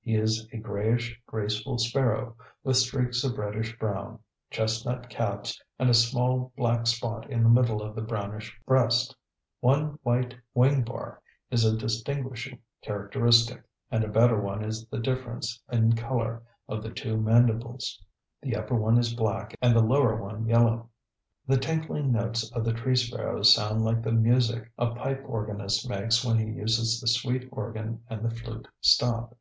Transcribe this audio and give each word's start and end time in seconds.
He 0.00 0.14
is 0.16 0.48
a 0.54 0.56
grayish, 0.56 1.20
graceful 1.26 1.76
sparrow, 1.76 2.34
with 2.64 2.78
streaks 2.78 3.24
of 3.24 3.36
reddish 3.36 3.78
brown, 3.78 4.20
chestnut 4.50 5.10
caps, 5.10 5.62
and 5.78 5.90
a 5.90 5.92
small 5.92 6.50
black 6.56 6.86
spot 6.86 7.28
in 7.30 7.42
the 7.42 7.50
middle 7.50 7.82
of 7.82 7.94
the 7.94 8.00
brownish 8.00 8.58
breast. 8.64 9.14
One 9.60 9.98
white 10.02 10.34
wing 10.54 10.82
bar 10.82 11.20
is 11.50 11.66
a 11.66 11.76
distinguishing 11.76 12.58
characteristic, 12.80 13.62
and 13.90 14.02
a 14.02 14.08
better 14.08 14.40
one 14.40 14.64
is 14.64 14.86
the 14.86 14.98
difference 14.98 15.60
in 15.70 15.92
color 15.92 16.42
of 16.70 16.82
the 16.82 16.90
two 16.90 17.18
mandibles; 17.20 18.02
the 18.40 18.56
upper 18.56 18.76
one 18.76 18.96
is 18.96 19.12
black 19.12 19.54
and 19.60 19.76
the 19.76 19.84
lower 19.84 20.16
one 20.22 20.46
yellow. 20.46 20.88
The 21.46 21.58
tinkling 21.58 22.12
notes 22.12 22.50
of 22.52 22.64
the 22.64 22.72
tree 22.72 22.96
sparrows 22.96 23.52
sound 23.54 23.84
like 23.84 24.00
the 24.02 24.12
music 24.12 24.72
a 24.78 24.86
pipe 24.94 25.22
organist 25.26 25.86
makes 25.86 26.24
when 26.24 26.38
he 26.38 26.46
uses 26.54 26.98
the 26.98 27.08
sweet 27.08 27.46
organ 27.52 28.02
and 28.08 28.24
the 28.24 28.34
flute 28.34 28.68
stop. 28.80 29.36